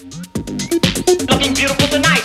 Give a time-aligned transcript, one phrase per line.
[0.00, 2.23] Looking beautiful tonight.